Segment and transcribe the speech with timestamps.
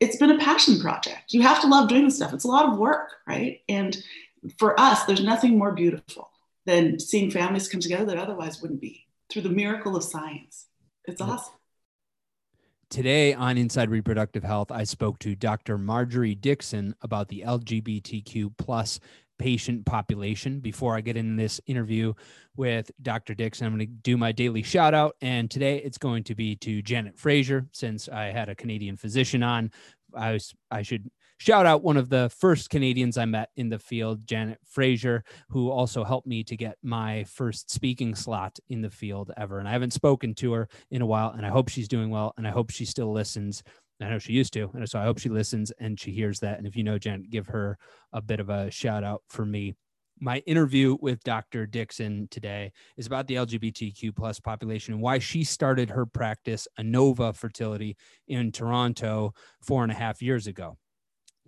[0.00, 1.32] it's been a passion project.
[1.32, 2.32] You have to love doing this stuff.
[2.32, 3.60] It's a lot of work, right?
[3.68, 3.96] And
[4.58, 6.30] for us, there's nothing more beautiful
[6.64, 10.66] than seeing families come together that otherwise wouldn't be through the miracle of science.
[11.04, 11.54] It's awesome.
[12.88, 15.78] Today on Inside Reproductive Health, I spoke to Dr.
[15.78, 18.98] Marjorie Dixon about the LGBTQ plus
[19.40, 20.60] patient population.
[20.60, 22.12] Before I get in this interview
[22.56, 23.34] with Dr.
[23.34, 25.16] Dixon, I'm going to do my daily shout out.
[25.22, 29.42] And today it's going to be to Janet Fraser, since I had a Canadian physician
[29.42, 29.72] on.
[30.14, 33.78] I was I should shout out one of the first Canadians I met in the
[33.78, 38.90] field, Janet Fraser, who also helped me to get my first speaking slot in the
[38.90, 39.58] field ever.
[39.58, 42.34] And I haven't spoken to her in a while, and I hope she's doing well,
[42.36, 43.62] and I hope she still listens.
[44.00, 46.58] I know she used to, and so I hope she listens and she hears that.
[46.58, 47.76] And if you know Jen, give her
[48.12, 49.74] a bit of a shout out for me
[50.20, 51.66] my interview with Dr.
[51.66, 57.34] Dixon today is about the LGBTQ plus population and why she started her practice, Anova
[57.34, 57.96] Fertility,
[58.28, 59.32] in Toronto
[59.62, 60.76] four and a half years ago.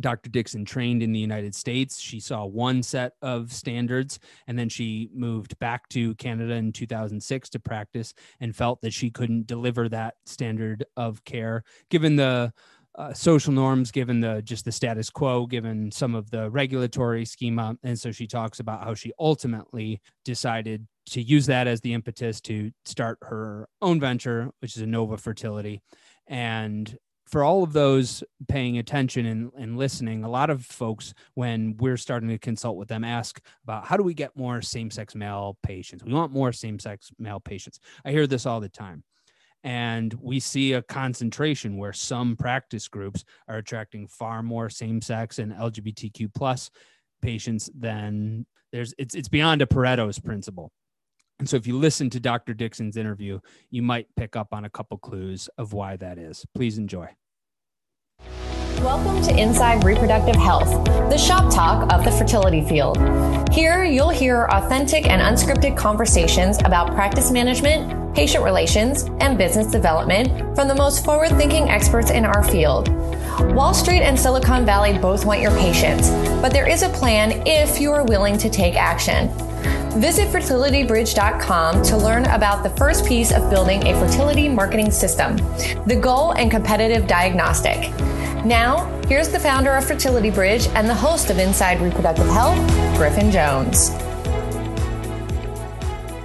[0.03, 0.29] Dr.
[0.29, 2.01] Dixon trained in the United States.
[2.01, 7.49] She saw one set of standards and then she moved back to Canada in 2006
[7.51, 12.53] to practice and felt that she couldn't deliver that standard of care given the
[12.95, 17.75] uh, social norms, given the just the status quo, given some of the regulatory schema.
[17.83, 22.41] And so she talks about how she ultimately decided to use that as the impetus
[22.43, 25.81] to start her own venture, which is Anova Fertility.
[26.27, 26.97] And
[27.33, 31.97] for all of those paying attention and, and listening, a lot of folks, when we're
[31.97, 35.57] starting to consult with them, ask about how do we get more same sex male
[35.63, 36.05] patients?
[36.05, 37.81] We want more same sex male patients.
[38.05, 39.03] I hear this all the time.
[39.65, 45.39] And we see a concentration where some practice groups are attracting far more same sex
[45.39, 46.71] and LGBTQ plus
[47.23, 50.71] patients than there's it's it's beyond a Pareto's principle.
[51.39, 52.53] And so if you listen to Dr.
[52.53, 56.45] Dixon's interview, you might pick up on a couple clues of why that is.
[56.55, 57.09] Please enjoy.
[58.83, 62.99] Welcome to Inside Reproductive Health, the shop talk of the fertility field.
[63.53, 70.57] Here, you'll hear authentic and unscripted conversations about practice management, patient relations, and business development
[70.57, 72.89] from the most forward thinking experts in our field.
[73.55, 76.11] Wall Street and Silicon Valley both want your patients,
[76.43, 79.29] but there is a plan if you are willing to take action.
[80.01, 85.37] Visit fertilitybridge.com to learn about the first piece of building a fertility marketing system,
[85.87, 87.93] the goal and competitive diagnostic.
[88.45, 92.59] Now, here's the founder of Fertility Bridge and the host of Inside Reproductive Health,
[92.97, 93.91] Griffin Jones.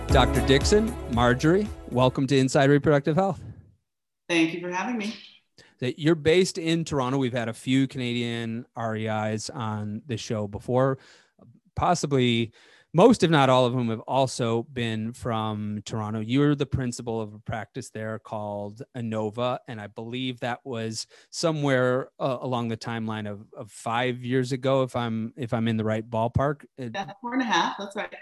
[0.07, 0.43] Dr.
[0.47, 3.39] Dixon, Marjorie, welcome to Inside Reproductive Health.
[4.27, 5.13] Thank you for having me.
[5.77, 7.19] That You're based in Toronto.
[7.19, 10.97] We've had a few Canadian REIs on the show before,
[11.75, 12.51] possibly
[12.93, 16.19] most, if not all of whom, have also been from Toronto.
[16.19, 22.09] You're the principal of a practice there called Anova, and I believe that was somewhere
[22.19, 25.83] uh, along the timeline of, of five years ago, if I'm if I'm in the
[25.83, 26.65] right ballpark.
[26.77, 27.75] Yeah, four and a half.
[27.77, 28.13] That's right.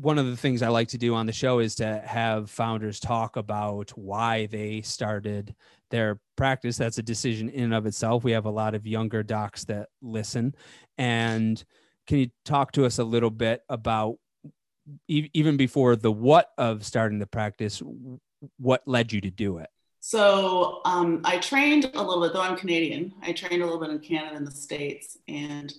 [0.00, 3.00] One of the things I like to do on the show is to have founders
[3.00, 5.56] talk about why they started
[5.90, 6.76] their practice.
[6.76, 8.22] That's a decision in and of itself.
[8.22, 10.54] We have a lot of younger docs that listen,
[10.96, 11.62] and
[12.06, 14.16] can you talk to us a little bit about
[15.08, 17.82] e- even before the what of starting the practice
[18.58, 19.68] what led you to do it?
[20.00, 23.90] So um, i trained a little bit though i'm canadian i trained a little bit
[23.90, 25.72] in canada and the states and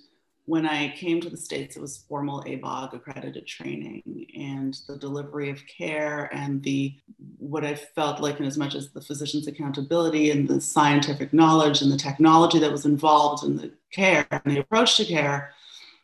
[0.45, 4.01] when i came to the states it was formal abog accredited training
[4.37, 6.95] and the delivery of care and the
[7.37, 11.81] what i felt like in as much as the physician's accountability and the scientific knowledge
[11.81, 15.53] and the technology that was involved in the care and the approach to care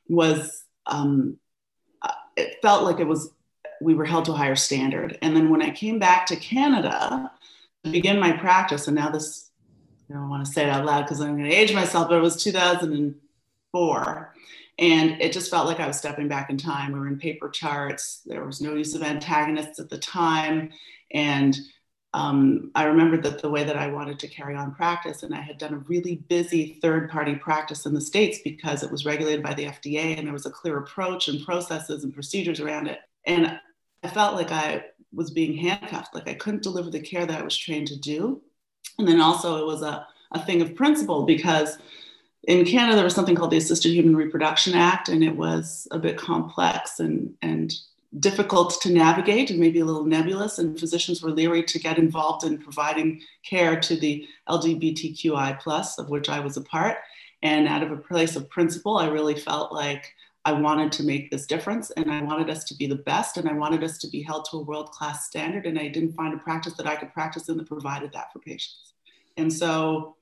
[0.10, 1.38] was um,
[2.02, 3.32] uh, it felt like it was
[3.82, 5.18] we were held to a higher standard.
[5.22, 7.32] And then when I came back to Canada
[7.84, 9.50] to begin my practice, and now this
[10.10, 12.18] I don't want to say it out loud because I'm going to age myself, but
[12.18, 14.36] it was 2004.
[14.80, 16.94] And it just felt like I was stepping back in time.
[16.94, 18.22] We were in paper charts.
[18.26, 20.72] There was no use of antagonists at the time.
[21.12, 21.56] And
[22.14, 25.42] um, I remembered that the way that I wanted to carry on practice, and I
[25.42, 29.44] had done a really busy third party practice in the States because it was regulated
[29.44, 33.00] by the FDA and there was a clear approach and processes and procedures around it.
[33.26, 33.60] And
[34.04, 37.44] I felt like I was being handcuffed, like I couldn't deliver the care that I
[37.44, 38.42] was trained to do.
[38.98, 41.78] And then also, it was a, a thing of principle because
[42.48, 46.00] in Canada, there was something called the Assisted Human Reproduction Act, and it was a
[46.00, 47.74] bit complex and, and
[48.18, 52.44] difficult to navigate and maybe a little nebulous, and physicians were leery to get involved
[52.44, 56.98] in providing care to the LGBTQI plus, of which I was a part.
[57.44, 60.14] And out of a place of principle, I really felt like
[60.46, 63.48] I wanted to make this difference and I wanted us to be the best and
[63.48, 65.66] I wanted us to be held to a world class standard.
[65.66, 68.40] And I didn't find a practice that I could practice in that provided that for
[68.40, 68.94] patients.
[69.38, 70.16] And so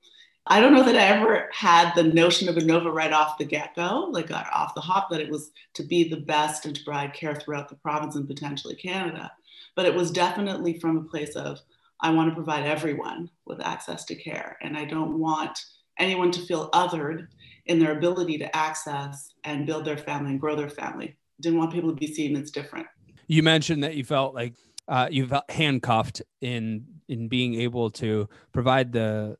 [0.50, 3.76] I don't know that I ever had the notion of Anova right off the get
[3.76, 6.82] go, like uh, off the hop, that it was to be the best and to
[6.82, 9.30] provide care throughout the province and potentially Canada.
[9.76, 11.60] But it was definitely from a place of,
[12.00, 14.56] I want to provide everyone with access to care.
[14.62, 15.58] And I don't want
[15.98, 17.28] anyone to feel othered
[17.66, 21.16] in their ability to access and build their family and grow their family.
[21.42, 22.86] Didn't want people to be seen as different.
[23.26, 24.54] You mentioned that you felt like
[24.88, 29.36] uh, you felt handcuffed in in being able to provide the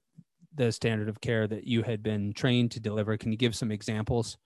[0.58, 3.16] the standard of care that you had been trained to deliver.
[3.16, 4.36] Can you give some examples?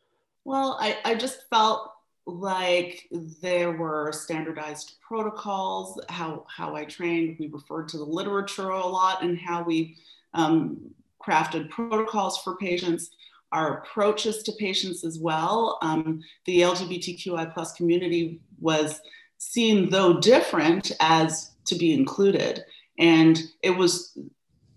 [0.45, 1.93] Well, I, I just felt
[2.27, 3.09] like
[3.41, 7.37] there were standardized protocols, how, how I trained.
[7.41, 9.97] We referred to the literature a lot and how we
[10.35, 10.79] um,
[11.21, 13.11] crafted protocols for patients,
[13.51, 15.79] our approaches to patients as well.
[15.83, 19.01] Um, the LGBTQI plus community was
[19.39, 22.65] seen, though different, as to be included.
[22.99, 24.17] And it was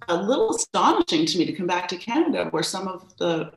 [0.07, 3.51] a little astonishing to me to come back to Canada, where some of the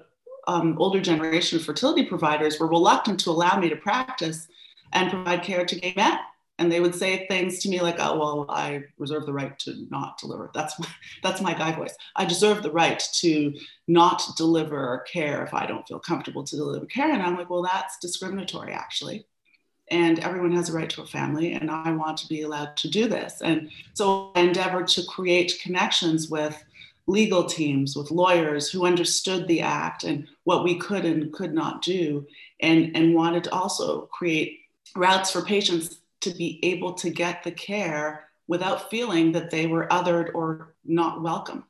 [0.47, 4.49] um, older generation fertility providers were reluctant to allow me to practice
[4.93, 6.19] and provide care to gay men.
[6.61, 9.87] And they would say things to me like, "Oh, well, I reserve the right to
[9.91, 10.89] not deliver." That's my
[11.23, 11.95] that's my guy voice.
[12.17, 13.55] I deserve the right to
[13.87, 17.13] not deliver care if I don't feel comfortable to deliver care.
[17.13, 19.27] And I'm like, "Well, that's discriminatory, actually."
[19.91, 22.89] And everyone has a right to a family and i want to be allowed to
[22.89, 23.41] do this.
[23.43, 26.63] And so i endeavored to create connections with
[27.07, 31.83] legal teams with lawyers who understood the act and what we could and could not
[31.83, 32.27] do
[32.61, 34.61] and and wanted to also create
[34.95, 39.87] routes for patients to be able to get the care without feeling that they were
[39.91, 41.65] othered or not welcome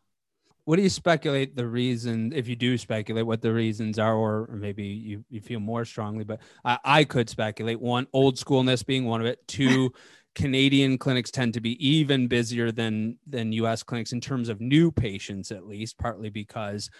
[0.69, 4.47] what do you speculate the reason if you do speculate what the reasons are or,
[4.53, 9.06] maybe you, you feel more strongly but I, I could speculate one old schoolness being
[9.06, 9.38] one of it.
[9.49, 9.94] Two
[10.35, 14.93] canadian clinics tend to be even busier than than us clinics in terms of new
[14.93, 16.91] patients at least partly because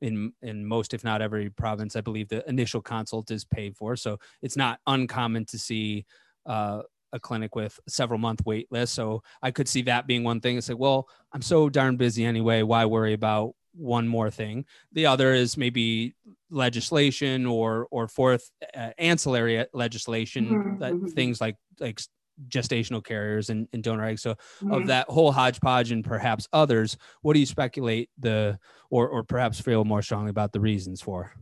[0.00, 3.94] in in most if not every province i believe the initial consult is paid for.
[3.94, 6.06] So it's not uncommon to see
[6.46, 6.80] uh,
[7.12, 8.94] a clinic with several month wait list.
[8.94, 10.58] So I could see that being one thing.
[10.58, 12.62] It's like, well, I'm so darn busy anyway.
[12.62, 14.64] Why worry about one more thing?
[14.92, 16.14] The other is maybe
[16.50, 20.78] legislation or or fourth uh, ancillary legislation mm-hmm.
[20.78, 21.06] that mm-hmm.
[21.08, 22.00] things like like
[22.48, 24.22] gestational carriers and, and donor eggs.
[24.22, 24.72] So mm-hmm.
[24.72, 28.58] of that whole hodgepodge and perhaps others, what do you speculate the
[28.90, 31.32] or or perhaps feel more strongly about the reasons for?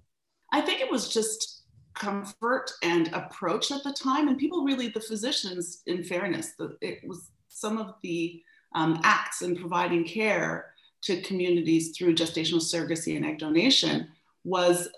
[0.53, 1.56] I think it was just
[1.97, 4.29] comfort and approach at the time.
[4.29, 8.43] And people really, the physicians, in fairness, the, it was some of the
[8.75, 10.73] um, acts in providing care
[11.03, 14.09] to communities through gestational surrogacy and egg donation
[14.45, 14.89] was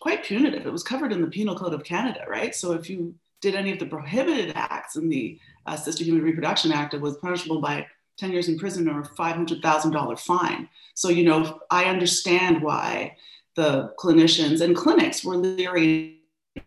[0.00, 0.66] quite punitive.
[0.66, 2.54] It was covered in the Penal Code of Canada, right?
[2.54, 6.72] So if you did any of the prohibited acts in the uh, Assisted Human Reproduction
[6.72, 7.86] Act, it was punishable by
[8.18, 10.68] 10 years in prison or a $500,000 fine.
[10.94, 13.16] So, you know, I understand why
[13.56, 16.20] the clinicians and clinics were leery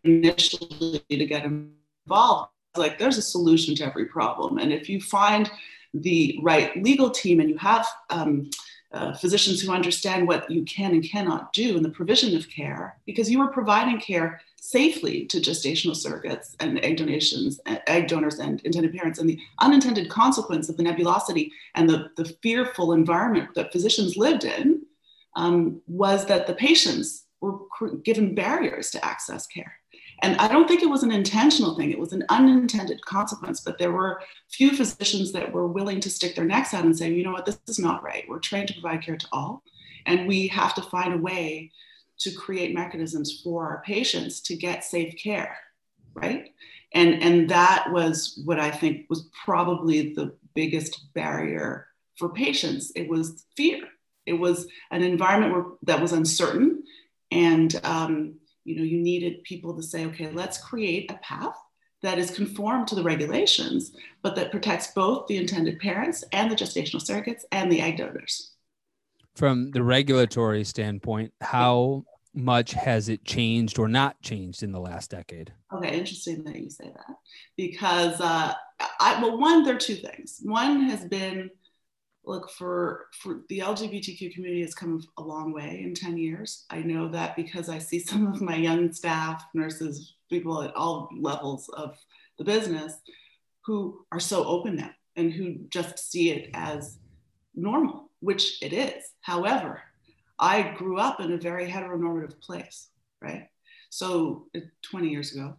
[0.03, 5.51] initially to get involved like there's a solution to every problem and if you find
[5.93, 8.49] the right legal team and you have um,
[8.93, 12.97] uh, physicians who understand what you can and cannot do in the provision of care
[13.05, 18.61] because you are providing care safely to gestational surrogates and egg donations egg donors and
[18.61, 23.71] intended parents and the unintended consequence of the nebulosity and the, the fearful environment that
[23.71, 24.81] physicians lived in
[25.35, 27.59] um, was that the patients were
[28.03, 29.76] given barriers to access care.
[30.23, 33.61] And I don't think it was an intentional thing, it was an unintended consequence.
[33.61, 37.11] But there were few physicians that were willing to stick their necks out and say,
[37.11, 38.25] you know what, this is not right.
[38.27, 39.63] We're trained to provide care to all.
[40.05, 41.71] And we have to find a way
[42.19, 45.57] to create mechanisms for our patients to get safe care,
[46.15, 46.51] right?
[46.93, 52.91] And, and that was what I think was probably the biggest barrier for patients.
[52.95, 53.83] It was fear.
[54.25, 56.83] It was an environment where, that was uncertain
[57.31, 58.35] and um,
[58.67, 61.55] you know, you needed people to say, okay, let's create a path
[62.03, 66.55] that is conformed to the regulations, but that protects both the intended parents and the
[66.55, 68.51] gestational surrogates and the egg donors.
[69.37, 75.11] From the regulatory standpoint, how much has it changed or not changed in the last
[75.11, 75.53] decade?
[75.73, 77.15] Okay, interesting that you say that
[77.55, 78.53] because uh,
[78.99, 80.39] I, well, one, there are two things.
[80.43, 81.49] One has been
[82.27, 86.65] look for for the lgbtq community has come a long way in 10 years.
[86.69, 91.09] I know that because i see some of my young staff nurses people at all
[91.19, 91.97] levels of
[92.37, 92.93] the business
[93.65, 96.99] who are so open now and who just see it as
[97.55, 99.03] normal which it is.
[99.21, 99.81] However
[100.39, 102.89] i grew up in a very heteronormative place
[103.21, 103.47] right?
[103.89, 104.47] So
[104.83, 105.55] 20 years ago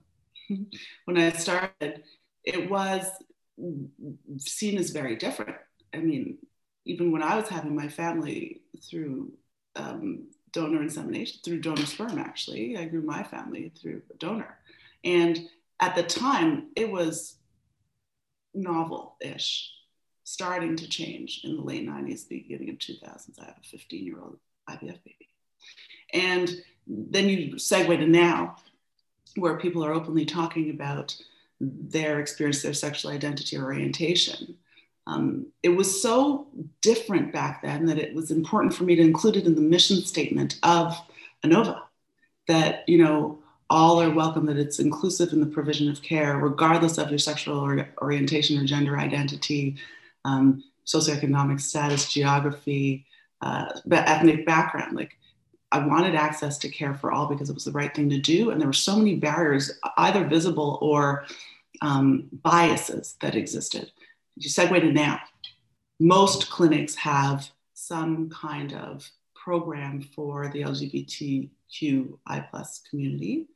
[1.06, 2.02] when i started
[2.44, 3.04] it was
[4.38, 5.56] seen as very different.
[5.92, 6.38] I mean
[6.88, 9.30] even when I was having my family through
[9.76, 12.18] um, donor insemination through donor sperm.
[12.18, 14.58] Actually, I grew my family through a donor,
[15.04, 15.38] and
[15.78, 17.36] at the time it was
[18.54, 19.70] novel-ish,
[20.24, 23.38] starting to change in the late 90s, beginning of 2000s.
[23.40, 24.38] I have a 15-year-old
[24.70, 25.28] IVF baby,
[26.14, 26.50] and
[26.86, 28.56] then you segue to now,
[29.36, 31.14] where people are openly talking about
[31.60, 34.56] their experience, their sexual identity or orientation.
[35.08, 36.48] Um, it was so
[36.82, 40.02] different back then that it was important for me to include it in the mission
[40.02, 40.94] statement of
[41.42, 41.80] ANOVA
[42.46, 43.38] that, you know,
[43.70, 47.58] all are welcome, that it's inclusive in the provision of care, regardless of your sexual
[47.58, 49.76] or orientation or gender identity,
[50.26, 53.06] um, socioeconomic status, geography,
[53.40, 54.94] uh, ethnic background.
[54.94, 55.16] Like
[55.72, 58.50] I wanted access to care for all because it was the right thing to do.
[58.50, 61.24] And there were so many barriers, either visible or
[61.80, 63.92] um, biases that existed.
[64.38, 65.20] You segue to now.
[66.00, 73.46] Most clinics have some kind of program for the LGBTQI plus community.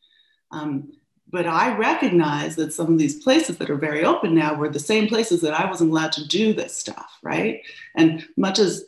[0.50, 0.92] Um,
[1.30, 4.78] but I recognize that some of these places that are very open now were the
[4.78, 7.62] same places that I wasn't allowed to do this stuff, right?
[7.96, 8.84] And much as,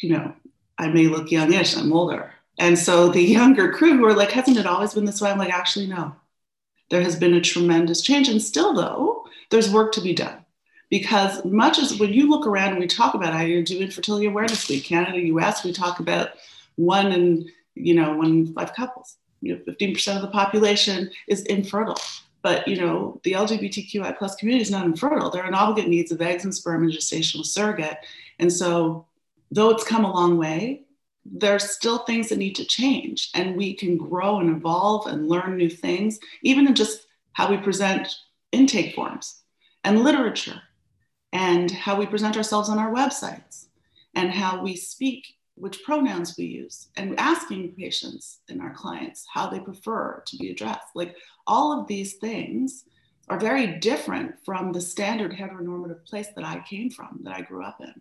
[0.00, 0.34] you know,
[0.78, 2.32] I may look youngish, I'm older.
[2.58, 5.30] And so the younger crew who are like, hasn't it always been this way?
[5.30, 6.14] I'm like, actually, no.
[6.90, 8.28] There has been a tremendous change.
[8.28, 10.41] And still, though, there's work to be done.
[10.92, 14.68] Because much as when you look around and we talk about you do infertility awareness
[14.68, 16.32] week, Canada, US, we talk about
[16.76, 19.16] one in, you know, one in five couples.
[19.40, 21.96] You know, 15% of the population is infertile.
[22.42, 25.30] But you know, the LGBTQI plus community is not infertile.
[25.30, 27.96] They're in obligate needs of eggs and sperm and gestational surrogate.
[28.38, 29.06] And so
[29.50, 30.82] though it's come a long way,
[31.24, 35.56] there's still things that need to change and we can grow and evolve and learn
[35.56, 38.14] new things even in just how we present
[38.50, 39.40] intake forms
[39.84, 40.60] and literature
[41.32, 43.66] and how we present ourselves on our websites
[44.14, 49.48] and how we speak which pronouns we use and asking patients and our clients how
[49.48, 51.14] they prefer to be addressed like
[51.46, 52.84] all of these things
[53.28, 57.62] are very different from the standard heteronormative place that i came from that i grew
[57.64, 57.94] up in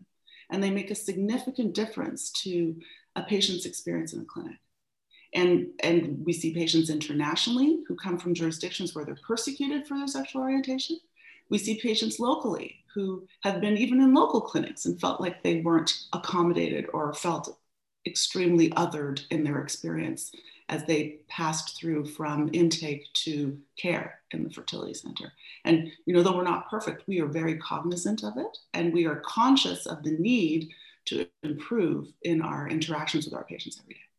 [0.52, 2.76] and they make a significant difference to
[3.16, 4.58] a patient's experience in a clinic.
[5.34, 10.08] And, and we see patients internationally who come from jurisdictions where they're persecuted for their
[10.08, 10.98] sexual orientation.
[11.52, 15.62] We see patients locally who have been even in local clinics and felt like they
[15.62, 17.60] weren't accommodated or felt
[18.08, 20.32] extremely othered in their experience
[20.70, 25.34] as they passed through from intake to care in the fertility center.
[25.66, 29.06] And you know, though we're not perfect, we are very cognizant of it and we
[29.06, 30.70] are conscious of the need
[31.06, 34.11] to improve in our interactions with our patients every day.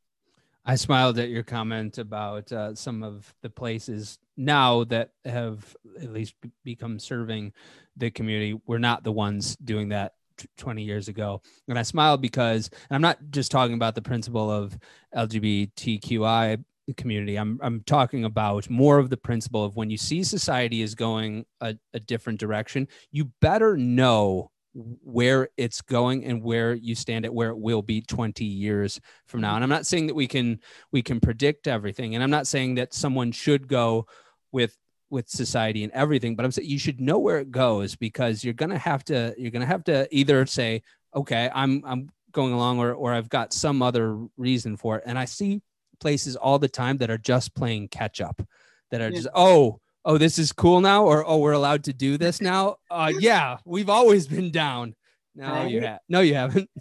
[0.65, 6.13] I smiled at your comment about uh, some of the places now that have at
[6.13, 7.53] least become serving
[7.97, 8.61] the community.
[8.67, 10.15] We're not the ones doing that
[10.59, 11.43] 20 years ago.
[11.69, 14.79] And I smiled because I'm not just talking about the principle of
[15.15, 16.65] LGBTQI
[16.97, 17.37] community.
[17.37, 21.45] I'm, I'm talking about more of the principle of when you see society is going
[21.61, 27.35] a, a different direction, you better know where it's going and where you stand at
[27.35, 29.49] where it will be 20 years from now.
[29.49, 29.57] Mm-hmm.
[29.57, 30.61] And i'm not saying that we can
[30.93, 34.07] we can predict everything and i'm not saying that someone should go
[34.51, 34.77] with
[35.11, 38.55] with society and everything but i'm saying you should know where it goes because you're
[38.55, 40.83] gonna have to you're gonna have to either say
[41.15, 45.05] okay i'm i'm going along or or i've got some other reason for it.
[45.07, 45.61] And i see
[46.01, 48.43] places all the time that are just playing catch up
[48.91, 49.17] that are yeah.
[49.17, 52.77] just oh oh, this is cool now, or oh, we're allowed to do this now.
[52.91, 54.95] Uh, yeah, we've always been down.
[55.35, 55.71] No, right.
[55.71, 56.01] you have.
[56.09, 56.69] No, you haven't.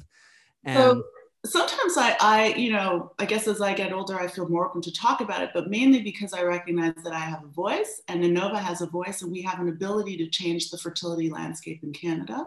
[0.64, 1.04] And so
[1.44, 4.80] sometimes I, I, you know, I guess as I get older, I feel more open
[4.84, 8.24] to talk about it, but mainly because I recognize that I have a voice, and
[8.24, 11.94] ANOVA has a voice, and we have an ability to change the fertility landscape in
[11.94, 12.46] Canada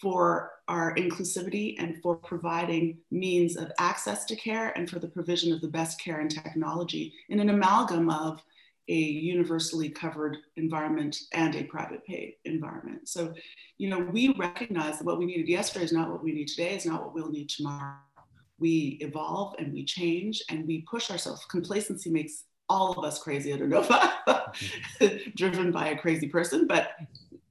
[0.00, 5.52] for our inclusivity and for providing means of access to care and for the provision
[5.52, 8.42] of the best care and technology in an amalgam of
[8.88, 13.08] a universally covered environment and a private pay environment.
[13.08, 13.32] So,
[13.78, 16.74] you know, we recognize that what we needed yesterday is not what we need today,
[16.74, 17.96] is not what we'll need tomorrow.
[18.58, 21.44] We evolve and we change and we push ourselves.
[21.46, 24.52] Complacency makes all of us crazy at ANOVA,
[25.36, 26.90] driven by a crazy person, but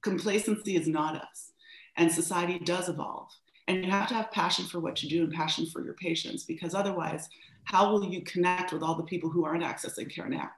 [0.02, 1.52] complacency is not us.
[1.96, 3.28] And society does evolve.
[3.66, 6.44] And you have to have passion for what you do and passion for your patients,
[6.44, 7.28] because otherwise,
[7.64, 10.50] how will you connect with all the people who aren't accessing care now?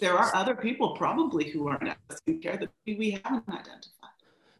[0.00, 3.86] There are other people probably who aren't accessing care that we haven't identified.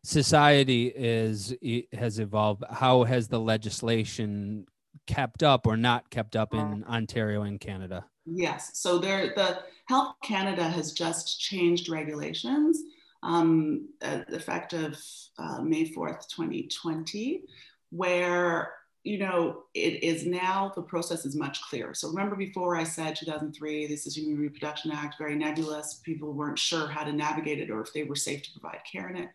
[0.03, 1.55] Society is
[1.93, 2.65] has evolved.
[2.71, 4.67] How has the legislation
[5.07, 8.07] kept up or not kept up in Ontario and Canada?
[8.25, 12.83] Yes, so there the Health Canada has just changed regulations
[13.23, 14.99] um, effective
[15.39, 17.43] uh, May 4th, 2020,
[17.91, 21.95] where you know, it is now the process is much clearer.
[21.95, 26.01] So remember before I said 2003, this is Human Reproduction Act, very nebulous.
[26.05, 29.09] People weren't sure how to navigate it or if they were safe to provide care
[29.09, 29.31] in it.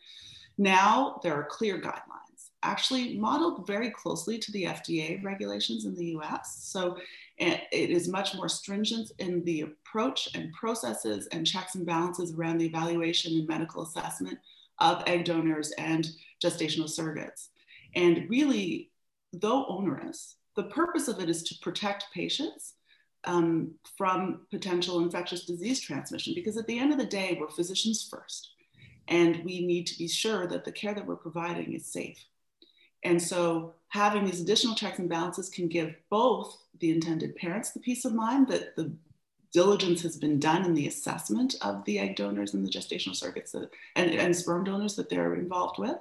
[0.57, 6.15] Now there are clear guidelines, actually modeled very closely to the FDA regulations in the
[6.17, 6.57] US.
[6.63, 6.97] So
[7.37, 12.59] it is much more stringent in the approach and processes and checks and balances around
[12.59, 14.37] the evaluation and medical assessment
[14.79, 16.07] of egg donors and
[16.41, 17.47] gestational surrogates.
[17.95, 18.91] And really,
[19.39, 22.75] though onerous, the purpose of it is to protect patients
[23.25, 28.07] um, from potential infectious disease transmission because at the end of the day, we're physicians
[28.09, 28.51] first.
[29.07, 32.23] And we need to be sure that the care that we're providing is safe.
[33.03, 37.79] And so having these additional checks and balances can give both the intended parents the
[37.79, 38.91] peace of mind that the
[39.53, 43.55] diligence has been done in the assessment of the egg donors and the gestational surrogates
[43.95, 45.95] and, and sperm donors that they're involved with,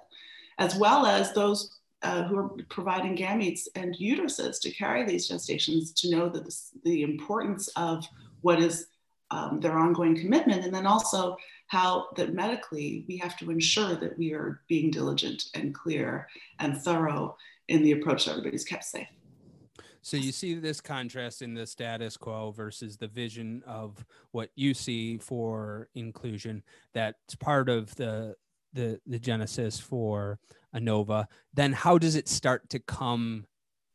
[0.59, 5.95] as well as those uh, who are providing gametes and uteruses to carry these gestations
[5.95, 8.07] to know that this, the importance of
[8.43, 8.87] what is
[9.31, 11.37] um, their ongoing commitment, and then also
[11.69, 16.29] how that medically we have to ensure that we are being diligent and clear
[16.61, 17.37] and thorough
[17.69, 19.09] in the approach that everybody's kept safe.
[20.03, 24.75] So you see this contrast in the status quo versus the vision of what you
[24.75, 26.63] see for inclusion.
[26.93, 28.37] That's part of the
[28.75, 30.39] the the genesis for
[30.75, 33.47] ANOVA, then how does it start to come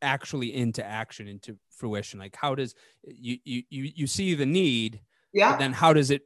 [0.02, 2.18] actually into action, into fruition?
[2.18, 5.00] Like how does you you you, you see the need,
[5.32, 5.56] yeah.
[5.56, 6.22] then how does it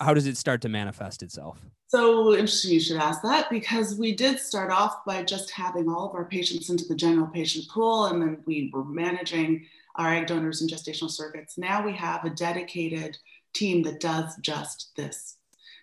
[0.00, 1.60] how does it start to manifest itself?
[1.88, 6.08] So interesting you should ask that because we did start off by just having all
[6.08, 9.66] of our patients into the general patient pool, and then we were managing
[9.96, 11.58] our egg donors and gestational surrogates.
[11.58, 13.18] Now we have a dedicated
[13.52, 15.36] team that does just this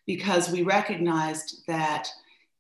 [0.08, 2.10] because we recognized that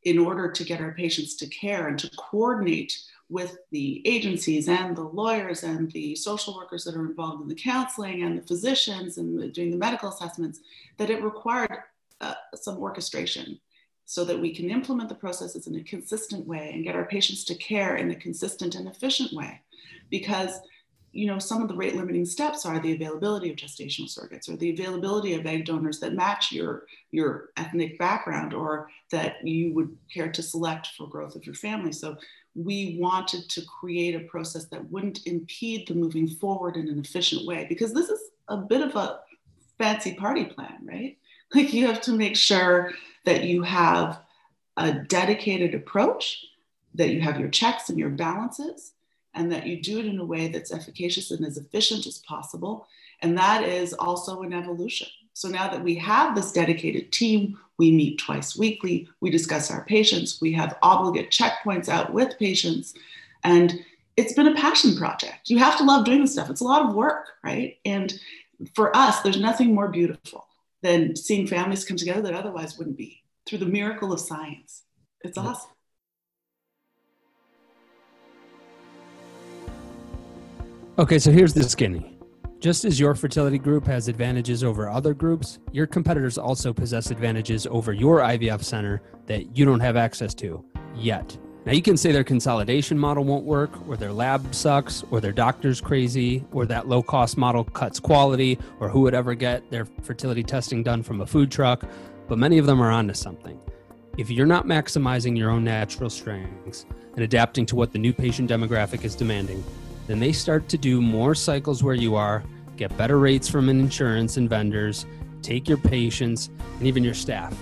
[0.03, 4.95] in order to get our patients to care and to coordinate with the agencies and
[4.95, 9.17] the lawyers and the social workers that are involved in the counseling and the physicians
[9.17, 10.59] and the, doing the medical assessments,
[10.97, 11.83] that it required
[12.21, 13.59] uh, some orchestration
[14.05, 17.43] so that we can implement the processes in a consistent way and get our patients
[17.43, 19.59] to care in a consistent and efficient way.
[20.09, 20.61] Because
[21.11, 24.57] you know, some of the rate limiting steps are the availability of gestational surrogates or
[24.57, 29.97] the availability of egg donors that match your, your ethnic background or that you would
[30.13, 31.91] care to select for growth of your family.
[31.91, 32.17] So
[32.55, 37.45] we wanted to create a process that wouldn't impede the moving forward in an efficient
[37.45, 39.19] way because this is a bit of a
[39.77, 41.17] fancy party plan, right?
[41.55, 42.91] Like you have to make sure
[43.23, 44.19] that you have
[44.75, 46.43] a dedicated approach,
[46.95, 48.91] that you have your checks and your balances,
[49.37, 52.87] and that you do it in a way that's efficacious and as efficient as possible.
[53.21, 55.07] And that is also an evolution.
[55.33, 59.85] So now that we have this dedicated team, we meet twice weekly, we discuss our
[59.85, 62.95] patients, we have obligate checkpoints out with patients,
[63.43, 63.79] and
[64.15, 65.49] it's been a passion project.
[65.49, 66.49] You have to love doing this stuff.
[66.49, 67.77] It's a lot of work, right?
[67.85, 68.19] And
[68.73, 70.47] for us, there's nothing more beautiful
[70.81, 74.83] than seeing families come together that otherwise wouldn't be through the miracle of science.
[75.21, 75.69] It's awesome.
[80.99, 82.17] Okay, so here's the skinny.
[82.59, 87.67] Just as your fertility group has advantages over other groups, your competitors also possess advantages
[87.67, 91.37] over your IVF center that you don't have access to yet.
[91.67, 95.31] Now, you can say their consolidation model won't work, or their lab sucks, or their
[95.31, 99.85] doctor's crazy, or that low cost model cuts quality, or who would ever get their
[100.01, 101.83] fertility testing done from a food truck,
[102.27, 103.59] but many of them are onto something.
[104.17, 108.49] If you're not maximizing your own natural strengths and adapting to what the new patient
[108.49, 109.63] demographic is demanding,
[110.07, 112.43] then they start to do more cycles where you are,
[112.77, 115.05] get better rates from insurance and vendors,
[115.41, 117.55] take your patients, and even your staff.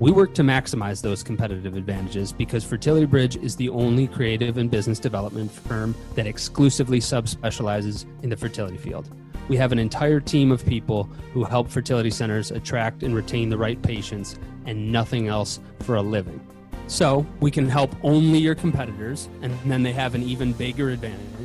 [0.00, 4.70] We work to maximize those competitive advantages because Fertility Bridge is the only creative and
[4.70, 9.08] business development firm that exclusively subspecializes in the fertility field.
[9.48, 13.58] We have an entire team of people who help fertility centers attract and retain the
[13.58, 16.40] right patients and nothing else for a living.
[16.86, 21.43] So we can help only your competitors, and then they have an even bigger advantage.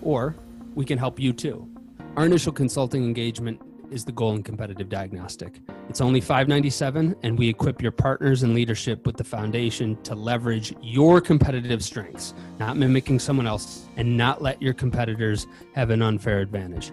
[0.00, 0.34] Or
[0.74, 1.68] we can help you too.
[2.16, 3.60] Our initial consulting engagement
[3.90, 5.60] is the goal in competitive diagnostic.
[5.88, 10.74] It's only 597, and we equip your partners and leadership with the foundation to leverage
[10.80, 16.40] your competitive strengths, not mimicking someone else, and not let your competitors have an unfair
[16.40, 16.92] advantage.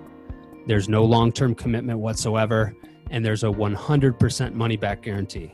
[0.67, 2.76] There's no long term commitment whatsoever,
[3.10, 5.54] and there's a 100% money back guarantee.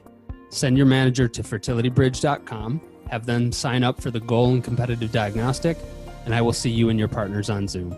[0.49, 5.77] Send your manager to fertilitybridge.com, have them sign up for the goal and competitive diagnostic,
[6.25, 7.95] and I will see you and your partners on Zoom.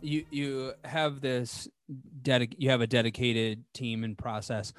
[0.00, 1.68] You you have this
[2.22, 4.72] dedic- you have a dedicated team and process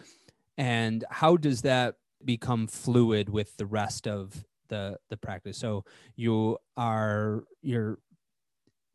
[0.58, 5.58] and how does that become fluid with the rest of the the practice.
[5.58, 5.86] So
[6.16, 8.00] you are you're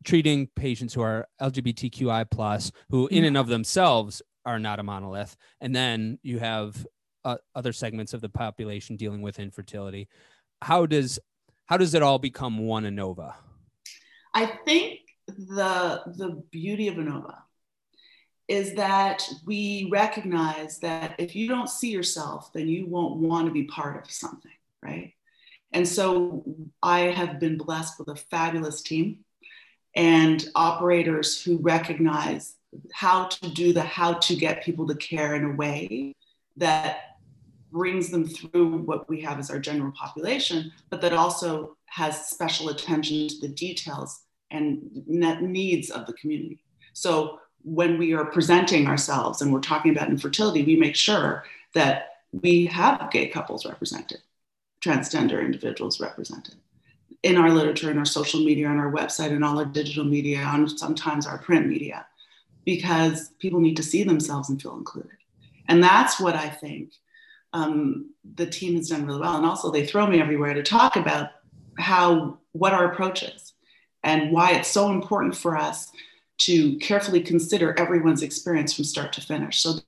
[0.03, 5.37] treating patients who are LGBTQI plus, who in and of themselves are not a monolith,
[5.61, 6.85] and then you have
[7.23, 10.09] uh, other segments of the population dealing with infertility.
[10.61, 11.19] How does
[11.65, 13.35] how does it all become one ANOVA?
[14.33, 17.37] I think the the beauty of ANOVA
[18.47, 23.53] is that we recognize that if you don't see yourself, then you won't want to
[23.53, 25.13] be part of something, right?
[25.71, 26.43] And so
[26.83, 29.19] I have been blessed with a fabulous team
[29.95, 32.55] and operators who recognize
[32.91, 36.15] how to do the how to get people to care in a way
[36.57, 37.12] that
[37.73, 42.69] brings them through what we have as our general population, but that also has special
[42.69, 46.63] attention to the details and needs of the community.
[46.93, 52.09] So when we are presenting ourselves and we're talking about infertility, we make sure that
[52.31, 54.21] we have gay couples represented,
[54.83, 56.55] transgender individuals represented
[57.23, 60.39] in our literature, in our social media, on our website, and all our digital media,
[60.39, 62.05] and sometimes our print media,
[62.65, 65.17] because people need to see themselves and feel included.
[65.69, 66.91] And that's what I think
[67.53, 69.37] um, the team has done really well.
[69.37, 71.29] And also, they throw me everywhere to talk about
[71.77, 73.53] how what our approach is
[74.03, 75.91] and why it's so important for us
[76.39, 79.61] to carefully consider everyone's experience from start to finish.
[79.61, 79.79] So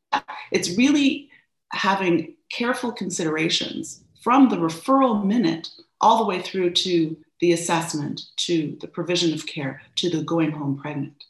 [0.51, 1.30] it's really
[1.71, 8.78] having careful considerations from the referral minute all the way through to the assessment, to
[8.80, 11.25] the provision of care, to the going home pregnant.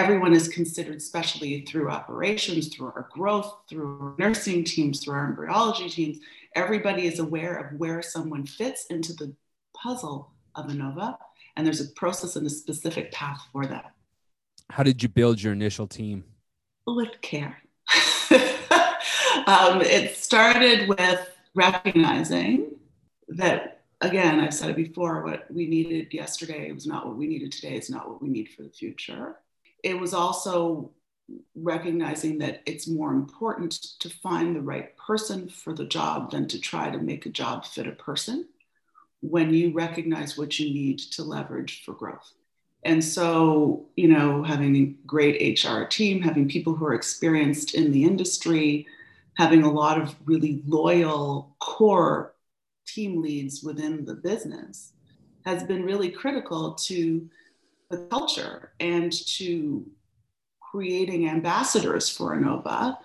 [0.00, 5.26] Everyone is considered, especially through operations, through our growth, through our nursing teams, through our
[5.26, 6.20] embryology teams.
[6.56, 9.34] Everybody is aware of where someone fits into the
[9.76, 11.18] puzzle of ANOVA,
[11.54, 13.92] and there's a process and a specific path for that.
[14.70, 16.24] How did you build your initial team?
[16.86, 17.58] With care.
[19.46, 22.70] um, it started with recognizing
[23.28, 27.52] that, again, I've said it before, what we needed yesterday was not what we needed
[27.52, 29.36] today, it's not what we need for the future.
[29.82, 30.92] It was also
[31.54, 36.60] recognizing that it's more important to find the right person for the job than to
[36.60, 38.48] try to make a job fit a person
[39.20, 42.32] when you recognize what you need to leverage for growth.
[42.84, 47.92] And so, you know, having a great HR team, having people who are experienced in
[47.92, 48.86] the industry,
[49.34, 52.34] having a lot of really loyal core
[52.86, 54.92] team leads within the business
[55.44, 57.28] has been really critical to
[57.90, 59.84] the culture and to
[60.70, 62.96] creating ambassadors for ANOVA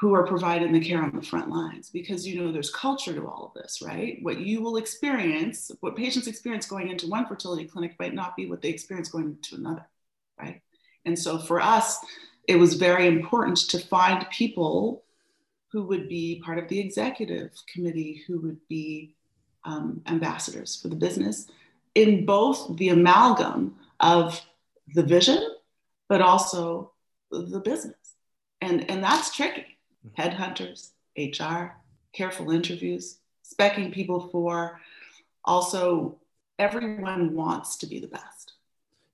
[0.00, 1.90] who are providing the care on the front lines.
[1.90, 4.18] Because you know there's culture to all of this right?
[4.22, 8.46] What you will experience what patients experience going into one fertility clinic might not be
[8.46, 9.86] what they experience going into another
[10.38, 10.60] right?
[11.04, 11.98] And so for us
[12.46, 15.04] it was very important to find people
[15.72, 19.14] who would be part of the executive committee who would be
[19.64, 21.48] um, ambassadors for the business.
[21.94, 24.40] In both the amalgam of
[24.94, 25.42] the vision
[26.08, 26.92] but also
[27.30, 27.96] the business
[28.60, 29.74] and and that's tricky
[30.06, 30.20] mm-hmm.
[30.20, 31.76] headhunters, HR,
[32.12, 34.80] careful interviews, specking people for.
[35.44, 36.18] Also,
[36.58, 38.54] everyone wants to be the best.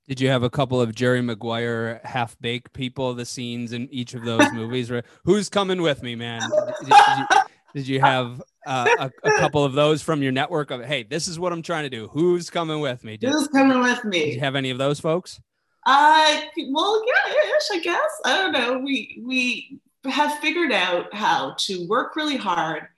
[0.06, 4.14] Did you have a couple of Jerry Maguire half baked people, the scenes in each
[4.14, 4.90] of those movies?
[5.24, 6.40] Who's coming with me, man?
[6.40, 7.26] Did, did, you,
[7.74, 11.28] did you, have uh, a, a, couple of those from your network of, hey, this
[11.28, 12.08] is what I'm trying to do.
[12.08, 13.16] Who's coming with me?
[13.16, 14.26] Did, Who's coming with me?
[14.26, 15.40] Did you have any of those folks?
[15.86, 18.10] Uh, well, yeah, ish, I guess.
[18.24, 18.78] I don't know.
[18.78, 22.88] We we have figured out how to work really hard,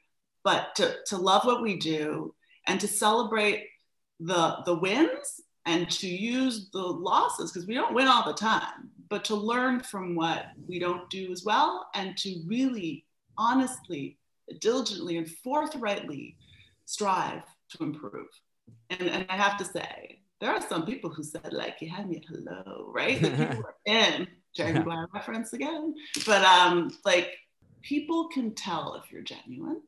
[0.44, 2.34] but to, to love what we do
[2.66, 3.68] and to celebrate
[4.20, 8.90] the, the wins and to use the losses because we don't win all the time,
[9.08, 13.04] but to learn from what we don't do as well and to really
[13.36, 14.18] honestly,
[14.60, 16.36] diligently, and forthrightly
[16.84, 18.28] strive to improve.
[18.90, 22.08] And, and I have to say, there are some people who said, like, you had
[22.08, 23.20] me at hello, right?
[23.20, 25.94] The people are in Jerry Maguire reference again.
[26.26, 27.38] But um, like
[27.82, 29.82] people can tell if you're genuine.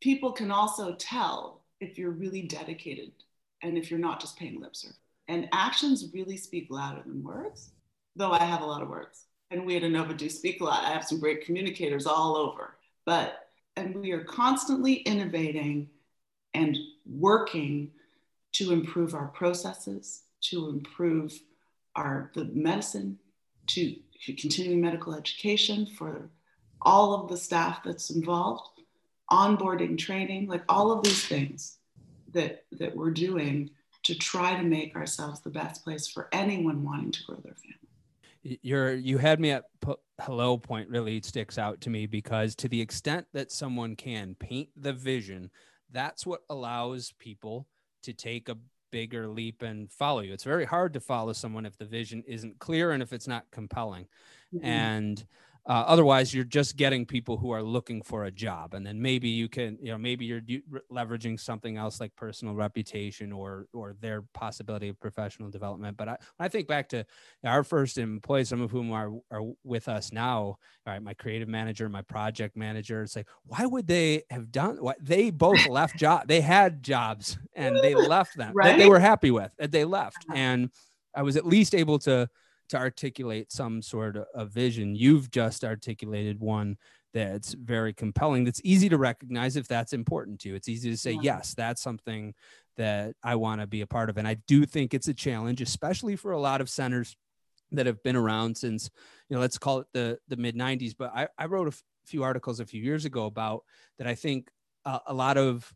[0.00, 3.12] People can also tell if you're really dedicated
[3.62, 4.98] and if you're not just paying lip service.
[5.28, 7.70] And actions really speak louder than words,
[8.14, 9.24] though I have a lot of words.
[9.50, 10.84] And we at ANOVA do speak a lot.
[10.84, 12.76] I have some great communicators all over.
[13.06, 13.43] But,
[13.76, 15.88] and we are constantly innovating
[16.54, 17.90] and working
[18.52, 21.38] to improve our processes, to improve
[21.96, 23.18] our the medicine,
[23.66, 26.30] to continuing medical education for
[26.82, 28.68] all of the staff that's involved,
[29.30, 31.78] onboarding training, like all of these things
[32.32, 33.70] that, that we're doing
[34.02, 38.58] to try to make ourselves the best place for anyone wanting to grow their family.
[38.62, 39.64] You're, you had me at
[40.20, 44.68] hello point really sticks out to me because to the extent that someone can paint
[44.76, 45.50] the vision
[45.90, 47.66] that's what allows people
[48.02, 48.56] to take a
[48.94, 50.32] bigger leap and follow you.
[50.32, 53.44] It's very hard to follow someone if the vision isn't clear and if it's not
[53.50, 54.06] compelling.
[54.54, 54.64] Mm-hmm.
[54.64, 55.24] And
[55.66, 59.30] uh, otherwise, you're just getting people who are looking for a job, and then maybe
[59.30, 60.42] you can, you know, maybe you're
[60.92, 65.96] leveraging something else like personal reputation or or their possibility of professional development.
[65.96, 67.06] But I, when I think back to
[67.44, 71.48] our first employees, some of whom are are with us now, all right, my creative
[71.48, 74.98] manager, my project manager, it's like, why would they have done what?
[75.00, 76.28] They both left job.
[76.28, 78.72] They had jobs and they left them right?
[78.72, 79.50] that they were happy with.
[79.56, 80.68] That they left, and
[81.14, 82.28] I was at least able to
[82.68, 84.94] to articulate some sort of vision.
[84.94, 86.76] You've just articulated one
[87.12, 90.54] that's very compelling, that's easy to recognize if that's important to you.
[90.54, 91.20] It's easy to say, yeah.
[91.36, 92.34] yes, that's something
[92.76, 94.18] that I want to be a part of.
[94.18, 97.16] And I do think it's a challenge, especially for a lot of centers
[97.70, 98.90] that have been around since,
[99.28, 100.94] you know, let's call it the, the mid 90s.
[100.98, 103.62] But I, I wrote a f- few articles a few years ago about
[103.98, 104.50] that I think
[104.84, 105.72] uh, a lot of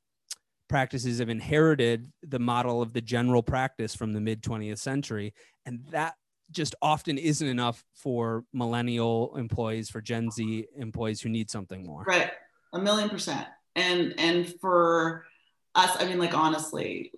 [0.68, 5.33] practices have inherited the model of the general practice from the mid 20th century
[5.64, 6.14] and that
[6.50, 12.04] just often isn't enough for millennial employees for gen z employees who need something more.
[12.04, 12.30] Right.
[12.72, 13.46] A million percent.
[13.76, 15.26] And and for
[15.74, 17.12] us i mean like honestly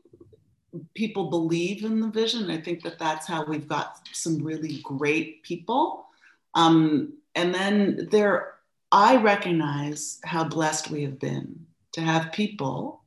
[0.94, 2.50] people believe in the vision.
[2.50, 6.06] I think that that's how we've got some really great people.
[6.54, 8.54] Um, and then there
[8.92, 13.04] i recognize how blessed we have been to have people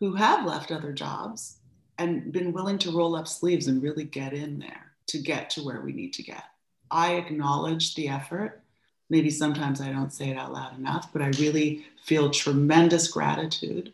[0.00, 1.58] who have left other jobs
[1.98, 5.62] and been willing to roll up sleeves and really get in there to get to
[5.62, 6.44] where we need to get.
[6.90, 8.62] I acknowledge the effort.
[9.10, 13.92] Maybe sometimes I don't say it out loud enough, but I really feel tremendous gratitude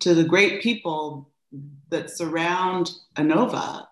[0.00, 1.28] to the great people
[1.90, 3.88] that surround ANOVA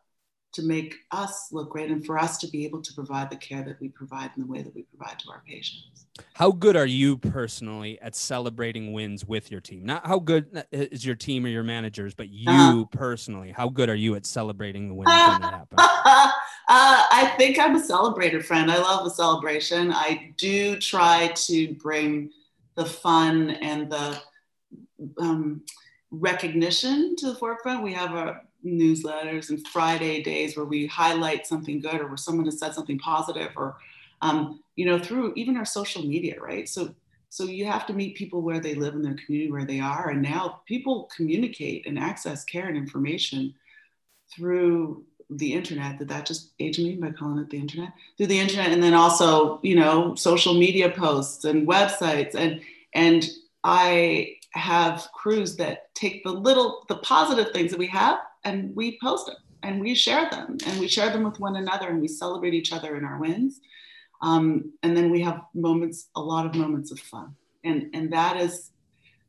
[0.55, 3.62] to make us look great and for us to be able to provide the care
[3.64, 6.07] that we provide in the way that we provide to our patients.
[6.35, 9.85] How good are you personally at celebrating wins with your team?
[9.85, 12.85] Not how good is your team or your managers, but you uh-huh.
[12.93, 15.79] personally, how good are you at celebrating the wins when they happen?
[15.79, 16.31] uh,
[16.69, 18.71] I think I'm a celebrator friend.
[18.71, 19.93] I love a celebration.
[19.93, 22.31] I do try to bring
[22.77, 24.21] the fun and the
[25.19, 25.62] um,
[26.11, 27.83] recognition to the forefront.
[27.83, 32.46] We have a newsletters and Friday days where we highlight something good or where someone
[32.46, 33.77] has said something positive or,
[34.22, 36.68] um, you know, through even our social media, right?
[36.68, 36.94] So,
[37.29, 40.11] so you have to meet people where they live in their community, where they are.
[40.11, 43.55] And now people communicate and access care and information
[44.35, 45.98] through the internet.
[45.98, 47.92] Did that just age me by calling it the internet?
[48.16, 52.35] Through the internet, and then also, you know, social media posts and websites.
[52.35, 52.61] And
[52.94, 53.29] and
[53.64, 58.98] I have crews that take the little, the positive things that we have and we
[59.02, 62.09] post them and we share them and we share them with one another and we
[62.09, 63.61] celebrate each other in our wins.
[64.22, 67.35] Um, and then we have moments, a lot of moments of fun.
[67.64, 68.70] And, and that is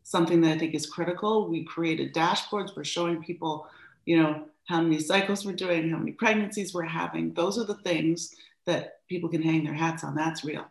[0.03, 1.49] something that I think is critical.
[1.49, 2.75] We created dashboards.
[2.75, 3.67] We're showing people,
[4.05, 7.33] you know, how many cycles we're doing, how many pregnancies we're having.
[7.33, 10.15] Those are the things that people can hang their hats on.
[10.15, 10.65] That's real.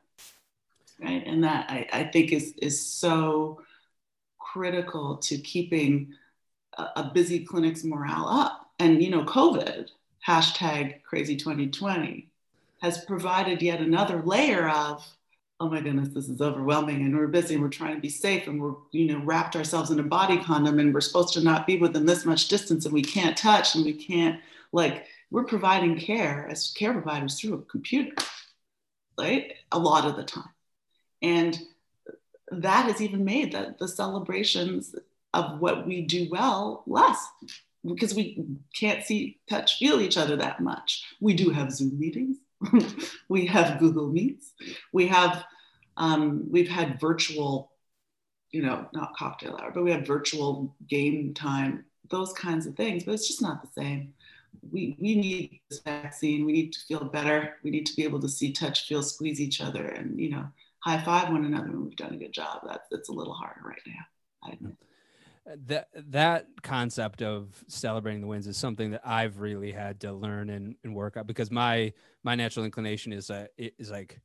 [1.02, 1.22] Right.
[1.26, 3.60] And that I, I think is, is so
[4.38, 6.12] critical to keeping
[6.76, 8.70] a busy clinic's morale up.
[8.78, 9.88] And, you know, COVID,
[10.26, 12.28] hashtag crazy 2020,
[12.82, 15.06] has provided yet another layer of,
[15.60, 18.46] oh my goodness, this is overwhelming and we're busy and we're trying to be safe
[18.48, 21.66] and we're, you know, wrapped ourselves in a body condom and we're supposed to not
[21.66, 24.40] be within this much distance and we can't touch and we can't,
[24.72, 28.14] like, we're providing care as care providers through a computer,
[29.18, 29.54] right?
[29.72, 30.50] A lot of the time.
[31.22, 31.58] And
[32.50, 34.94] that has even made the, the celebrations
[35.34, 37.26] of what we do well less
[37.86, 38.44] because we
[38.74, 41.04] can't see, touch, feel each other that much.
[41.20, 42.38] We do have Zoom meetings.
[43.28, 44.52] we have Google Meets.
[44.92, 45.44] We have,
[45.96, 47.72] um, we've had virtual,
[48.52, 53.04] you know, not cocktail hour, but we have virtual game time, those kinds of things,
[53.04, 54.14] but it's just not the same.
[54.72, 56.46] We, we need this vaccine.
[56.46, 57.56] We need to feel better.
[57.62, 60.46] We need to be able to see, touch, feel, squeeze each other and, you know,
[60.78, 62.60] high five one another when we've done a good job.
[62.66, 64.70] That's, that's a little harder right now.
[65.66, 70.48] That that concept of celebrating the wins is something that I've really had to learn
[70.48, 74.20] and, and work out because my my natural inclination is uh, is like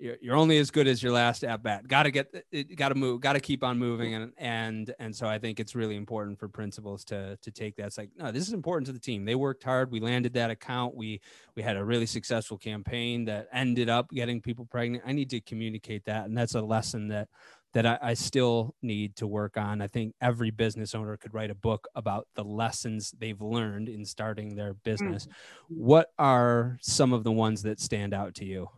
[0.00, 1.86] you're, you're only as good as your last at bat.
[1.88, 2.76] Got to get it.
[2.76, 3.20] Got to move.
[3.20, 4.14] Got to keep on moving.
[4.14, 7.86] And and and so I think it's really important for principals to to take that.
[7.86, 9.24] It's like no, this is important to the team.
[9.24, 9.90] They worked hard.
[9.90, 10.94] We landed that account.
[10.94, 11.20] We
[11.56, 15.04] we had a really successful campaign that ended up getting people pregnant.
[15.06, 17.28] I need to communicate that, and that's a lesson that
[17.74, 19.82] that I, I, still need to work on.
[19.82, 24.04] I think every business owner could write a book about the lessons they've learned in
[24.04, 25.26] starting their business.
[25.26, 25.84] Mm-hmm.
[25.84, 28.68] What are some of the ones that stand out to you?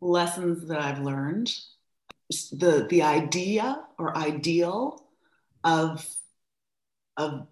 [0.00, 1.52] Lessons that I've learned.
[2.52, 5.06] The the idea or ideal
[5.62, 6.06] of
[7.16, 7.46] of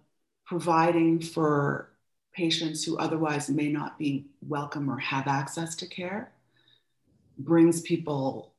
[0.45, 1.93] providing for
[2.33, 6.31] patients who otherwise may not be welcome or have access to care
[7.37, 8.52] brings people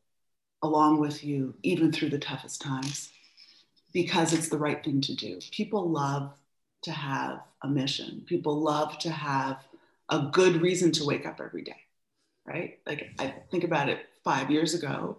[0.64, 3.11] along with you even through the toughest times
[3.92, 5.38] because it's the right thing to do.
[5.50, 6.33] People love
[6.83, 8.22] to have a mission.
[8.27, 9.59] People love to have
[10.09, 11.77] a good reason to wake up every day,
[12.46, 12.79] right?
[12.87, 15.18] Like I think about it five years ago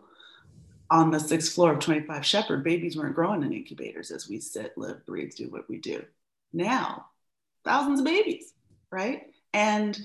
[0.89, 4.77] on the sixth floor of 25 Sheppard, babies weren't growing in incubators as we sit,
[4.77, 6.03] live, breathe, do what we do.
[6.53, 7.07] Now,
[7.63, 8.53] thousands of babies,
[8.91, 9.27] right?
[9.53, 9.99] And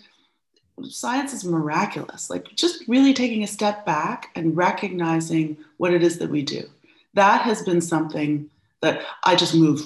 [0.89, 2.31] science is miraculous.
[2.31, 6.69] Like just really taking a step back and recognizing what it is that we do.
[7.15, 8.49] That has been something
[8.81, 9.83] that I just move,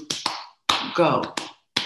[0.94, 1.35] go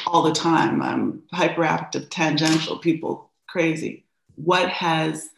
[0.07, 0.83] all the time.
[0.83, 4.05] I'm hyperactive, tangential, people crazy.
[4.37, 5.31] What has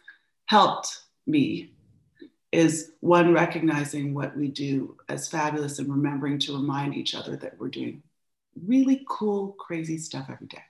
[0.47, 1.71] helped me
[2.53, 7.59] is one recognizing what we do as fabulous and remembering to remind each other that
[7.59, 8.03] we're doing
[8.67, 10.63] really cool, crazy stuff every day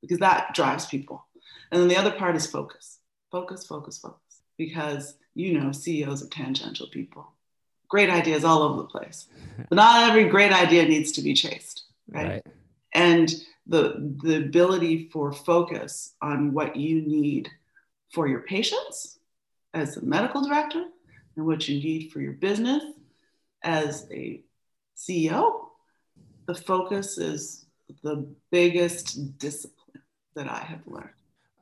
[0.00, 1.26] because that drives people.
[1.70, 2.98] And then the other part is focus,
[3.30, 4.20] focus, focus, focus.
[4.56, 7.32] Because you know, CEOs are tangential people.
[7.88, 9.26] Great ideas all over the place,
[9.68, 12.26] but not every great idea needs to be chased, right?
[12.26, 12.46] right.
[12.92, 13.34] And
[13.66, 17.50] the the ability for focus on what you need
[18.10, 19.18] for your patients
[19.72, 20.84] as a medical director
[21.36, 22.84] and what you need for your business
[23.62, 24.40] as a
[24.96, 25.66] CEO,
[26.46, 27.66] the focus is
[28.02, 30.02] the biggest discipline
[30.34, 31.10] that I have learned.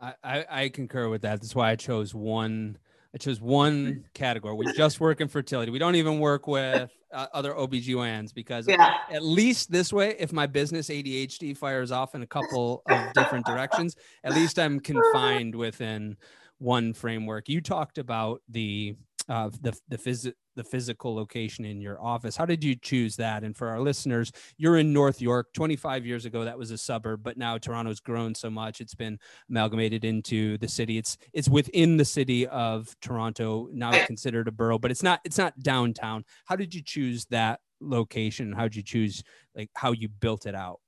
[0.02, 1.40] I, I concur with that.
[1.40, 2.76] That's why I chose one.
[3.14, 4.54] I chose one category.
[4.54, 5.70] We just work in fertility.
[5.70, 8.94] We don't even work with uh, other OBGYNs because yeah.
[9.10, 13.44] at least this way, if my business ADHD fires off in a couple of different
[13.44, 16.16] directions, at least I'm confined within
[16.58, 17.48] one framework.
[17.48, 18.96] You talked about the
[19.28, 22.36] uh, the the phys- the physical location in your office.
[22.36, 23.44] How did you choose that?
[23.44, 25.52] And for our listeners, you're in North York.
[25.54, 29.18] 25 years ago, that was a suburb, but now Toronto's grown so much; it's been
[29.48, 30.98] amalgamated into the city.
[30.98, 35.38] It's it's within the city of Toronto now considered a borough, but it's not it's
[35.38, 36.24] not downtown.
[36.46, 38.52] How did you choose that location?
[38.52, 39.22] How did you choose
[39.54, 40.80] like how you built it out?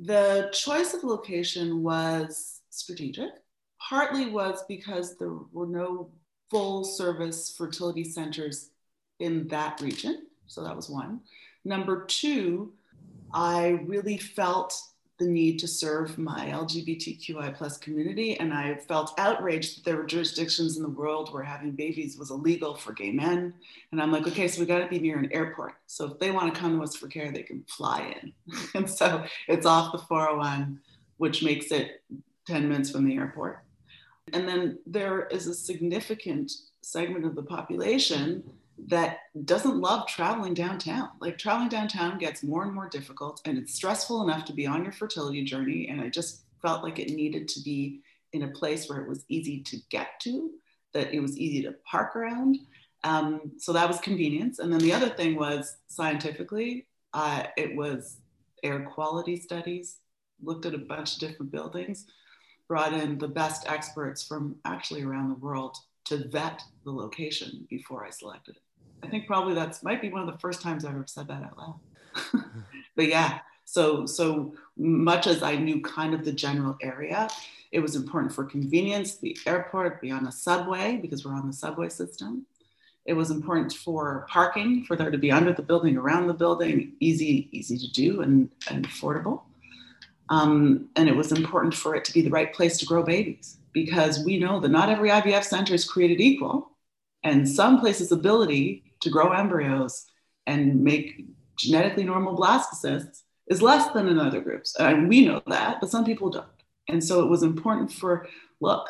[0.00, 3.30] The choice of location was strategic.
[3.88, 6.12] Partly was because there were no
[6.50, 8.70] full service fertility centers
[9.22, 10.26] in that region.
[10.46, 11.20] So that was one.
[11.64, 12.72] Number two,
[13.32, 14.78] I really felt
[15.18, 18.38] the need to serve my LGBTQI plus community.
[18.38, 22.30] And I felt outraged that there were jurisdictions in the world where having babies was
[22.30, 23.54] illegal for gay men.
[23.92, 25.74] And I'm like, okay, so we got to be near an airport.
[25.86, 28.32] So if they want to come to us for care, they can fly in.
[28.74, 30.80] and so it's off the 401,
[31.18, 32.02] which makes it
[32.48, 33.60] 10 minutes from the airport.
[34.32, 38.42] And then there is a significant segment of the population
[38.88, 41.10] that doesn't love traveling downtown.
[41.20, 44.82] Like traveling downtown gets more and more difficult and it's stressful enough to be on
[44.82, 45.88] your fertility journey.
[45.88, 48.00] And I just felt like it needed to be
[48.32, 50.50] in a place where it was easy to get to,
[50.94, 52.58] that it was easy to park around.
[53.04, 54.58] Um, so that was convenience.
[54.58, 58.18] And then the other thing was scientifically, uh, it was
[58.62, 59.98] air quality studies,
[60.42, 62.06] looked at a bunch of different buildings,
[62.68, 68.04] brought in the best experts from actually around the world to vet the location before
[68.04, 68.62] I selected it.
[69.02, 71.42] I think probably that's might be one of the first times I've ever said that
[71.42, 71.80] out loud.
[72.96, 77.28] but yeah, so so much as I knew kind of the general area,
[77.72, 81.52] it was important for convenience, the airport, be on a subway because we're on the
[81.52, 82.46] subway system.
[83.04, 86.92] It was important for parking, for there to be under the building, around the building,
[87.00, 89.42] easy, easy to do and, and affordable.
[90.28, 93.58] Um, and it was important for it to be the right place to grow babies
[93.72, 96.70] because we know that not every IVF center is created equal.
[97.24, 100.06] And some places' ability to grow embryos
[100.46, 104.74] and make genetically normal blastocysts is less than in other groups.
[104.78, 106.46] And we know that, but some people don't.
[106.88, 108.26] And so it was important for
[108.60, 108.88] look,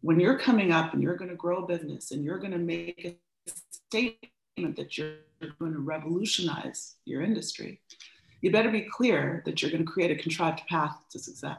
[0.00, 2.58] when you're coming up and you're going to grow a business and you're going to
[2.58, 5.16] make a statement that you're
[5.58, 7.80] going to revolutionize your industry,
[8.40, 11.58] you better be clear that you're going to create a contrived path to success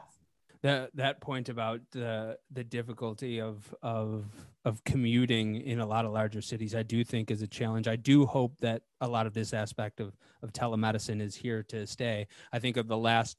[0.62, 4.24] that that point about the the difficulty of of
[4.64, 7.88] of commuting in a lot of larger cities i do think is a challenge.
[7.88, 11.86] I do hope that a lot of this aspect of of telemedicine is here to
[11.86, 12.26] stay.
[12.52, 13.36] I think of the last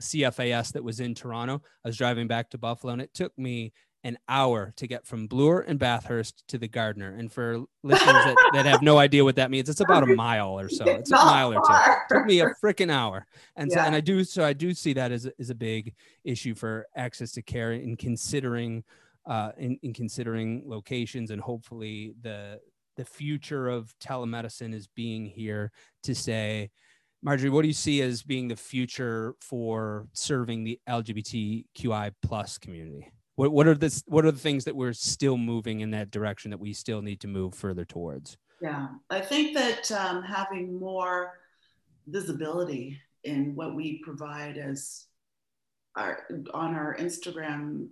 [0.00, 1.60] cfas that was in toronto.
[1.84, 3.72] I was driving back to buffalo and it took me
[4.04, 7.14] an hour to get from Bloor and Bathurst to the Gardiner.
[7.14, 10.58] And for listeners that, that have no idea what that means, it's about a mile
[10.58, 10.84] or so.
[10.86, 11.92] It's a mile or two.
[11.92, 13.26] It took me a freaking hour.
[13.56, 13.82] And yeah.
[13.82, 15.94] so, and I do, so I do see that as, as a big
[16.24, 18.84] issue for access to care in considering,
[19.26, 22.60] uh, in, in considering locations and hopefully the,
[22.96, 25.72] the future of telemedicine is being here
[26.04, 26.70] to say,
[27.20, 33.10] Marjorie, what do you see as being the future for serving the LGBTQI plus community?
[33.38, 36.50] What, what are the what are the things that we're still moving in that direction
[36.50, 38.36] that we still need to move further towards?
[38.60, 41.38] Yeah, I think that um, having more
[42.08, 45.06] visibility in what we provide as
[45.94, 47.86] our on our Instagram,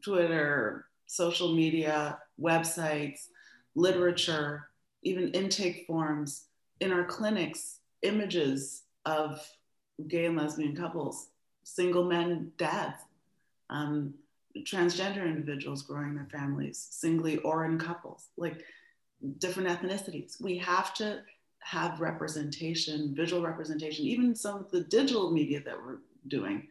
[0.00, 3.26] Twitter, social media, websites,
[3.74, 4.70] literature,
[5.02, 6.46] even intake forms
[6.80, 9.46] in our clinics, images of
[10.08, 11.28] gay and lesbian couples,
[11.64, 13.02] single men dads,
[13.68, 14.14] um,
[14.58, 18.64] transgender individuals growing their families, singly or in couples, like
[19.38, 20.40] different ethnicities.
[20.40, 21.22] We have to
[21.60, 25.98] have representation, visual representation, even some of the digital media that we're
[26.28, 26.68] doing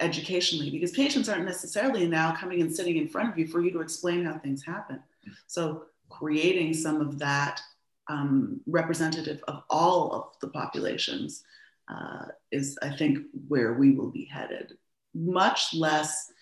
[0.00, 3.70] educationally, because patients aren't necessarily now coming and sitting in front of you for you
[3.70, 5.00] to explain how things happen.
[5.46, 7.60] So creating some of that
[8.08, 11.44] um, representative of all of the populations
[11.88, 13.18] uh, is, I think,
[13.48, 14.72] where we will be headed.
[15.14, 16.32] Much less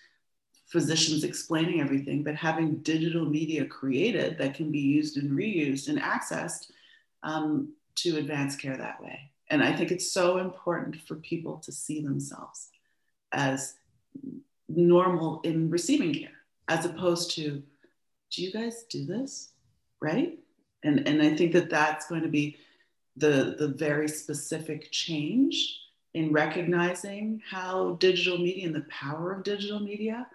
[0.73, 6.01] physicians explaining everything, but having digital media created that can be used and reused and
[6.01, 6.71] accessed
[7.21, 9.17] um, to advance care that way.
[9.51, 12.69] And I think it's so important for people to see themselves
[13.31, 13.75] as
[14.67, 17.61] normal in receiving care, as opposed to,
[18.31, 19.51] do you guys do this?
[20.01, 20.39] Right?
[20.81, 22.57] And, and I think that that's going to be
[23.15, 25.81] the, the very specific change
[26.15, 30.25] in recognizing how digital media and the power of digital media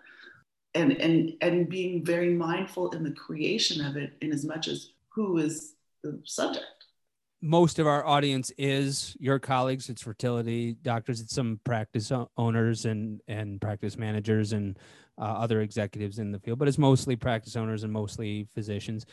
[0.78, 4.92] and, and, and being very mindful in the creation of it in as much as
[5.08, 6.64] who is the subject.
[7.40, 9.88] Most of our audience is your colleagues.
[9.88, 11.20] It's fertility doctors.
[11.20, 14.76] It's some practice owners and and practice managers and
[15.18, 19.06] uh, other executives in the field but it's mostly practice owners and mostly physicians.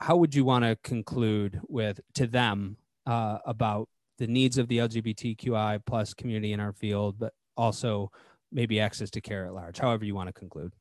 [0.00, 2.76] How would you want to conclude with to them
[3.06, 3.88] uh, about
[4.18, 8.10] the needs of the lgbtqi plus community in our field but also
[8.50, 9.78] maybe access to care at large?
[9.78, 10.72] However you want to conclude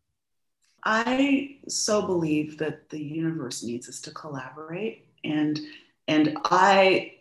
[0.83, 5.59] i so believe that the universe needs us to collaborate and
[6.07, 7.13] and I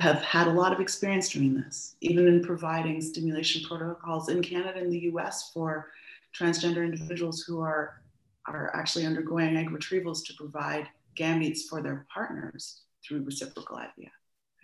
[0.00, 4.78] have had a lot of experience doing this, even in providing stimulation protocols in Canada
[4.78, 5.90] and the US for
[6.36, 8.02] transgender individuals who are,
[8.46, 14.10] are actually undergoing egg retrievals to provide gametes for their partners through reciprocal IVF.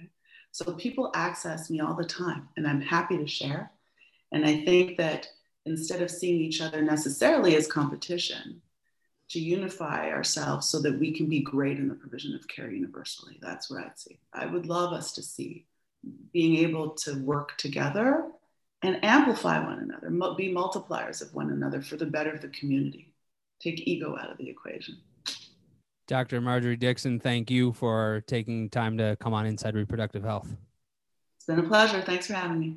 [0.00, 0.10] Okay?
[0.52, 3.70] So people access me all the time, and I'm happy to share.
[4.32, 5.28] And I think that
[5.66, 8.60] instead of seeing each other necessarily as competition,
[9.30, 13.38] to unify ourselves so that we can be great in the provision of care universally.
[13.40, 14.18] That's what I'd see.
[14.32, 15.66] I would love us to see
[16.32, 18.28] being able to work together
[18.82, 23.14] and amplify one another, be multipliers of one another for the better of the community.
[23.60, 24.98] Take ego out of the equation.
[26.06, 26.42] Dr.
[26.42, 30.54] Marjorie Dixon, thank you for taking time to come on Inside Reproductive Health.
[31.36, 32.02] It's been a pleasure.
[32.02, 32.76] Thanks for having me.